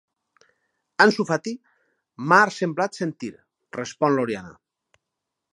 Ansu 1.05 1.25
Fati, 1.31 1.53
m'ha 2.31 2.41
semblat 2.57 2.99
sentir 3.03 3.33
—respon 3.79 4.17
l'Oriana. 4.21 4.55